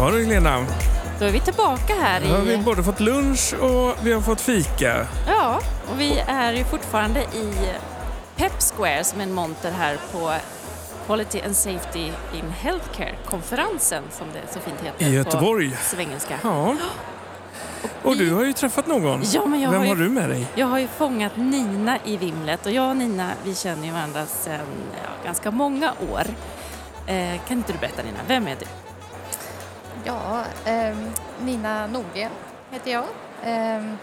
[0.00, 0.66] Ja du Lena,
[1.18, 2.58] Då är vi tillbaka här nu har vi i...
[2.58, 5.06] både fått lunch och vi har fått fika.
[5.26, 5.60] Ja,
[5.90, 7.54] och vi är ju fortfarande i
[8.36, 10.32] Pep Square som är en monter här på
[11.06, 15.70] Quality and Safety in Healthcare-konferensen som det så fint heter I Göteborg.
[15.70, 16.34] på svengelska.
[16.42, 16.76] Ja.
[18.02, 19.22] Och du har ju träffat någon.
[19.32, 20.46] Ja, men jag Vem har ju har du med dig?
[20.54, 24.26] Jag har ju fångat Nina i vimlet och jag och Nina vi känner ju varandra
[24.26, 26.24] sedan ja, ganska många år.
[27.06, 28.66] Eh, kan inte du berätta Nina, vem är du?
[30.04, 32.30] Ja, ehm, Nina Nordgren
[32.70, 33.04] heter jag.
[33.42, 33.96] Ehm,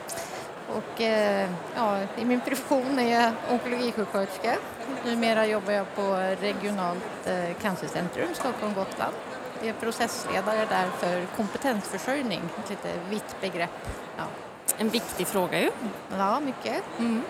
[0.76, 4.56] och eh, ja, i min profession är jag onkologisjuksköterska.
[5.06, 9.14] Numera jobbar jag på regionalt eh, cancercentrum Stockholm-Gotland.
[9.60, 13.88] Jag är processledare där för kompetensförsörjning, ett lite vitt begrepp.
[14.18, 14.24] Ja,
[14.78, 15.72] En viktig fråga ju.
[16.18, 16.84] ja mycket.
[17.00, 17.22] Mm.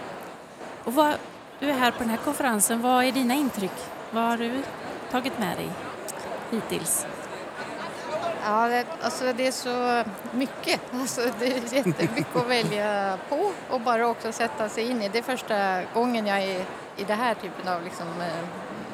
[0.84, 1.14] Och vad,
[1.60, 3.72] du är här på den här konferensen, vad är dina intryck?
[4.12, 4.64] Vad har du
[5.12, 5.70] tagit med dig
[6.52, 7.06] hittills?
[8.50, 10.82] Ja, det, alltså det är så mycket.
[10.94, 15.10] Alltså det är jättemycket att välja på och bara också sätta sig in i.
[15.10, 16.66] Det är första gången jag är
[16.98, 18.46] i det här typen av, liksom, eh,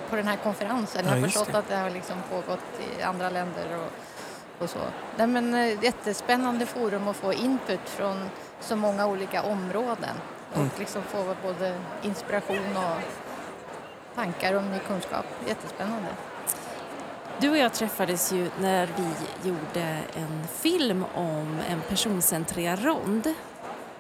[0.09, 1.05] på den här konferensen.
[1.05, 1.57] Jag Ja, har förstått det.
[1.57, 2.59] att det har liksom pågått
[2.99, 4.79] i andra länder och, och så.
[5.17, 10.15] Nej, men, eh, jättespännande forum att få input från så många olika områden
[10.55, 10.67] Mm.
[10.73, 13.01] och liksom få både inspiration och
[14.15, 15.25] tankar om ny kunskap.
[15.47, 16.07] Jättespännande.
[17.39, 23.33] Du och jag träffades ju när vi gjorde en film om en personcentrerad rond.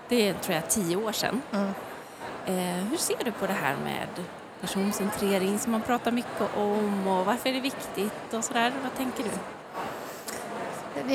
[0.09, 1.41] Det är tror jag tio år sedan.
[1.51, 1.73] Mm.
[2.45, 4.07] Eh, hur ser du på det här med
[4.61, 8.73] personcentrering som man pratar mycket om och varför är det viktigt och sådär?
[8.83, 9.29] Vad tänker du?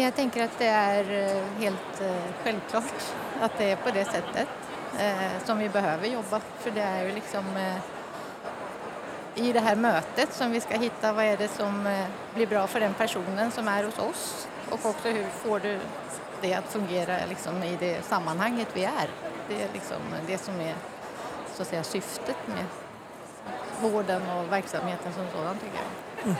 [0.01, 2.84] Jag tänker att det är eh, helt eh, självklart
[3.41, 4.49] att det är på det sättet
[4.99, 6.41] eh, som vi behöver jobba.
[6.59, 7.45] För det är ju liksom
[9.38, 12.66] i det här mötet som vi ska hitta vad är det som eh, blir bra
[12.66, 15.81] för den personen som är hos oss och också hur får du
[16.41, 19.09] det att fungera liksom, i det sammanhanget vi är.
[19.48, 19.97] Det är liksom
[20.27, 20.75] det som är
[21.54, 22.65] så att säga, syftet med
[23.81, 25.78] vården och verksamheten som sådan tycker
[26.25, 26.34] jag.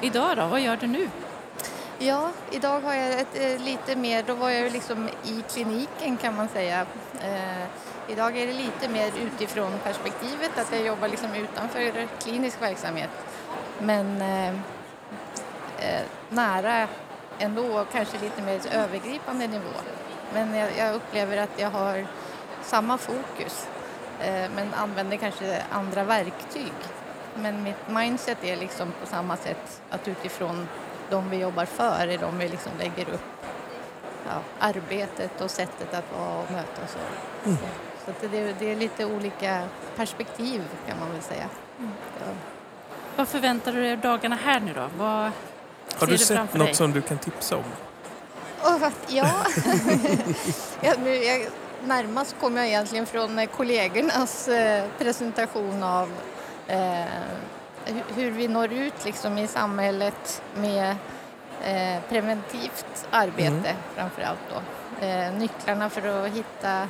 [0.00, 1.08] Idag då, vad gör du nu?
[2.04, 6.16] Ja, idag har jag ett, eh, lite mer, då var jag ju liksom i kliniken
[6.16, 6.86] kan man säga.
[7.20, 7.64] Eh,
[8.08, 13.10] idag är det lite mer utifrån perspektivet att jag jobbar liksom utanför klinisk verksamhet.
[13.78, 14.48] Men eh,
[15.78, 16.88] eh nära
[17.38, 19.74] ändå, kanske lite mer övergripande nivå.
[20.34, 22.06] Men jag, jag upplever att jag har
[22.62, 23.66] samma fokus
[24.20, 26.72] eh, men använder kanske andra verktyg.
[27.36, 30.68] Men mitt mindset är liksom på samma sätt att utifrån
[31.12, 33.20] de vi jobbar för är de vi liksom lägger upp
[34.28, 36.94] ja, arbetet och sättet att vara och mötas.
[36.96, 37.58] Och, Mm.
[38.06, 39.62] så det, det är lite olika
[39.96, 41.44] perspektiv kan man väl säga.
[41.78, 42.32] Ja.
[43.16, 44.88] Vad förväntar du dig av dagarna här nu då?
[44.98, 45.30] Vad Har
[45.98, 46.74] ser du sett något dig?
[46.74, 47.62] som du kan tipsa om?
[48.80, 49.28] Vad- ja.
[50.80, 51.46] ja, nu, jag,
[51.84, 56.10] närmast kom jag egentligen från kollegornas eh, presentation av
[56.66, 57.04] eh,
[58.14, 60.96] hur vi når ut liksom, i samhället med
[61.64, 63.76] eh, preventivt arbete Mm.
[63.94, 64.38] framför allt.
[64.50, 65.06] Då.
[65.06, 66.82] Eh, nycklarna för att hitta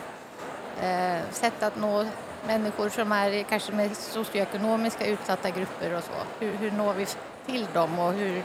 [0.82, 2.04] eh, sätt att nå
[2.46, 6.44] människor som är kanske med socioekonomiska utsatta grupper och så.
[6.44, 7.06] Hur, hur når vi
[7.46, 8.42] till dem och hur,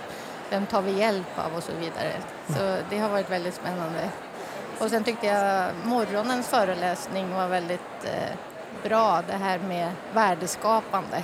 [0.50, 2.13] vem tar vi hjälp av och så vidare.
[2.47, 4.09] Så det har varit väldigt spännande.
[4.80, 8.36] Och sen tyckte jag morgonens föreläsning var väldigt eh,
[8.84, 11.24] bra, det här med värdeskapande.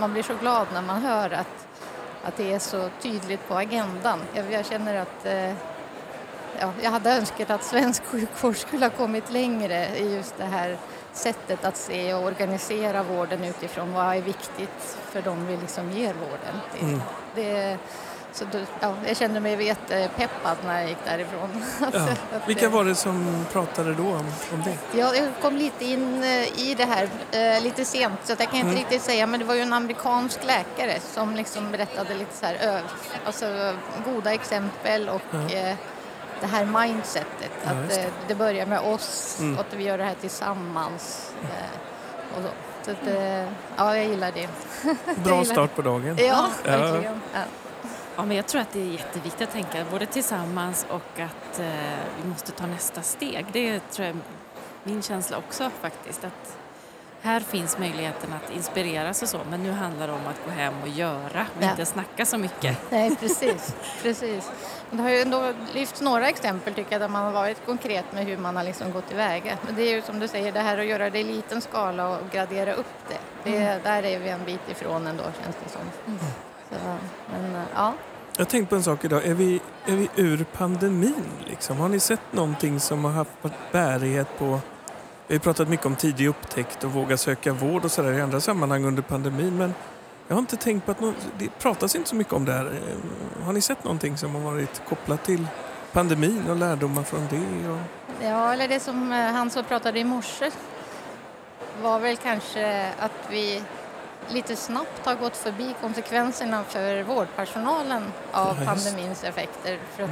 [0.00, 1.66] Man blir så glad när man hör att,
[2.24, 4.20] att det är så tydligt på agendan.
[4.34, 5.52] Jag, jag känner att eh,
[6.60, 10.76] ja, jag hade önskat att svensk sjukvård skulle ha kommit längre i just det här
[11.12, 16.14] sättet att se och organisera vården utifrån vad är viktigt för dem vi liksom ger
[16.14, 16.60] vården.
[16.72, 17.00] Det, Mm.
[17.34, 17.78] det,
[18.32, 21.64] så då, ja, jag kände mig jättepeppad när jag gick därifrån.
[21.92, 22.06] Ja.
[22.46, 24.98] Vilka var det som pratade då om, om det?
[24.98, 28.46] Ja, jag kom lite in eh, i det här eh, lite sent så jag kan
[28.54, 28.74] inte Mm.
[28.76, 32.82] riktigt säga men det var ju en amerikansk läkare som liksom berättade lite så här
[33.24, 35.38] alltså goda exempel och Ja.
[35.58, 35.76] eh,
[36.40, 38.10] det här mindsetet att det.
[38.28, 39.54] det börjar med oss Mm.
[39.54, 42.48] och att vi gör det här tillsammans eh, och så.
[42.84, 43.14] Så att,
[43.76, 44.48] ja, jag gillar det.
[45.24, 46.16] Bra start på dagen.
[46.20, 46.48] Ja.
[46.64, 47.20] verkligen.
[47.34, 47.40] Ja.
[48.18, 51.66] Ja, men jag tror att det är jätteviktigt att tänka både tillsammans och att eh,
[52.22, 53.46] vi måste ta nästa steg.
[53.52, 54.22] Det tror jag är
[54.84, 56.24] min känsla också faktiskt.
[56.24, 56.56] Att
[57.22, 60.74] här finns möjligheten att inspireras och så, men nu handlar det om att gå hem
[60.82, 61.70] och göra och Ja.
[61.70, 62.78] inte snacka så mycket.
[62.90, 63.74] Nej, precis.
[64.02, 64.50] precis.
[64.90, 68.24] Det har ju ändå lyfts några exempel tycker jag där man har varit konkret med
[68.26, 69.58] hur man har liksom gått tillväga.
[69.66, 72.08] Men det är ju som du säger, det här att göra det i liten skala
[72.08, 73.50] och gradera upp det.
[73.50, 75.80] det Där är vi en bit ifrån ändå känns det som.
[76.70, 76.76] Så,
[77.30, 77.94] men eh, ja,
[78.36, 79.26] Jag har tänkt på en sak idag.
[79.26, 81.24] Är vi, är vi ur pandemin?
[81.46, 81.76] Liksom?
[81.78, 83.32] Har ni sett någonting som har haft
[83.72, 84.60] bärighet på...
[85.26, 88.40] Vi har pratat mycket om tidig upptäckt och våga söka vård och sådär i andra
[88.40, 89.56] sammanhang under pandemin.
[89.56, 89.74] Men
[90.28, 92.64] jag har inte tänkt på att no det pratas inte så mycket om det här.
[92.66, 95.46] Eh, har ni sett någonting som har varit kopplat till
[95.92, 97.68] pandemin och lärdomar från det?
[97.68, 97.78] Och...
[98.22, 100.50] Ja, eller det som eh, han som pratade i morse
[101.82, 103.62] var väl kanske att vi
[104.28, 109.78] lite snabbt har gått förbi konsekvenserna för vårdpersonalen av pandemins effekter.
[109.96, 110.08] För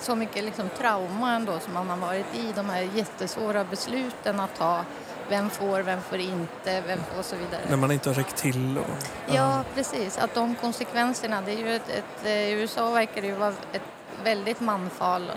[0.00, 4.54] så mycket liksom trauma ändå som man har varit i, de här jättesvåra besluten att
[4.58, 4.84] ta.
[5.28, 7.60] Vem får, vem får inte, vem får och så vidare.
[7.68, 8.78] När man inte har räckt till?
[8.78, 8.86] Och,
[9.26, 9.34] ja.
[9.34, 10.18] ja, precis.
[10.18, 13.82] Att de konsekvenserna, det är ju ett, ett, i USA verkar det ju vara ett
[14.22, 15.32] väldigt manfall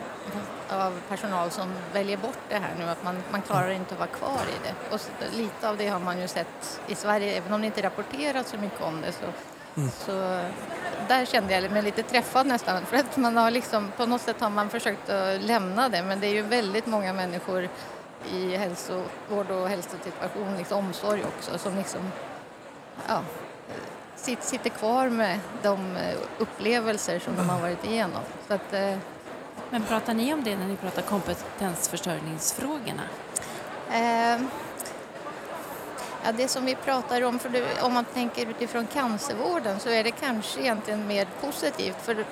[0.70, 4.10] av personal som väljer bort det här nu, att man, man klarar inte att vara
[4.10, 4.96] kvar i det.
[4.96, 5.02] Och
[5.38, 8.58] lite av det har man ju sett i Sverige, även om det inte rapporterats så
[8.58, 9.26] mycket om det så,
[9.76, 9.92] mm.
[9.92, 10.12] så
[11.08, 14.42] där kände jag mig lite träffad nästan för att man har liksom, på något sätt
[14.42, 17.70] har man försökt att lämna det men det är ju väldigt många människor
[18.32, 22.12] i hälsovård och hälsosituation, liksom omsorg också som liksom,
[23.08, 23.22] ja,
[24.36, 28.22] sitter kvar med de eh, upplevelser som de har varit igenom.
[28.48, 28.98] Så att, eh,
[29.70, 33.04] Men pratar ni om det när ni pratar kompetensförsörjningsfrågorna?
[33.92, 34.42] Eh,
[36.24, 40.04] ja, det som vi pratar om, för det, om man tänker utifrån cancervården så är
[40.04, 42.26] det kanske egentligen mer positivt för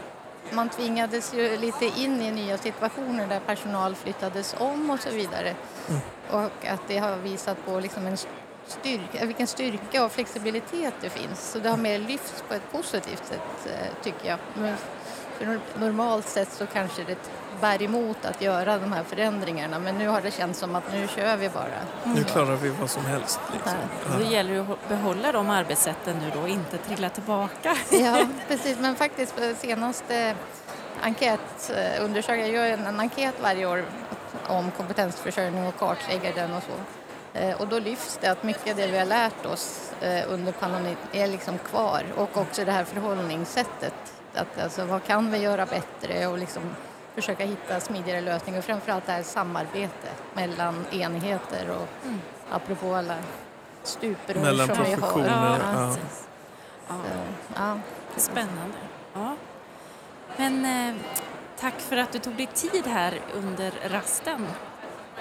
[0.52, 5.56] man tvingades ju lite in i nya situationer där personal flyttades om och så vidare.
[5.90, 6.02] Mm.
[6.32, 8.18] Och att det har visat på liksom en
[8.68, 11.52] styrka, vilken styrka och flexibilitet det finns.
[11.52, 14.40] Så det har mer lyfts på ett positivt sätt eh, tycker jag.
[14.54, 14.76] Men
[15.38, 17.18] för normalt sett så kanske det
[17.62, 21.08] bär emot att göra de här förändringarna men nu har det känts som att nu
[21.08, 21.66] kör vi bara.
[22.04, 22.16] Mm.
[22.18, 23.40] Nu klarar vi vad som helst.
[23.54, 23.74] Liksom.
[24.10, 24.18] Ja.
[24.18, 27.78] Då gäller det att behålla de arbetssätten nu då, inte trilla tillbaka.
[27.92, 28.80] Ja, precis.
[28.80, 30.36] Men faktiskt på senaste
[31.02, 33.86] enkätundersökningen, jag gör en, en enkät varje år
[34.48, 37.05] om kompetensförsörjning och kartlägger den och så.
[37.36, 40.52] Eh, och då lyfts det att mycket av det vi har lärt oss eh, under
[40.52, 44.14] pandemin är liksom kvar och också det här förhållningssättet.
[44.34, 46.62] Att, alltså, vad kan vi göra bättre och liksom
[47.16, 52.22] försöka hitta smidigare lösningar och framförallt det här samarbete mellan enheter och mm.
[52.52, 53.16] apropå alla
[53.84, 55.20] stuprör mellan som vi har.
[55.20, 55.96] Ja, ja.
[56.88, 56.96] ja.
[57.56, 57.80] ja.
[58.18, 58.78] Spännande.
[59.14, 59.36] Ja.
[60.38, 60.96] Men eh,
[61.60, 64.48] tack för att du tog dig tid här under rasten.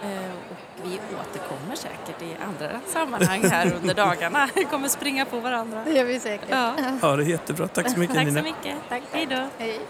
[0.05, 4.49] Eh, och vi återkommer säkert i andra sammanhang här under dagarna.
[4.55, 5.83] Vi kommer springa på varandra.
[5.85, 6.49] Det gör vi säkert.
[6.51, 7.69] Ja, ja det är jättebra.
[7.69, 8.41] Tack så mycket Tack Nina.
[8.41, 8.77] så mycket.
[8.89, 9.03] Tack.
[9.13, 9.49] Hej då.
[9.59, 9.81] Hej.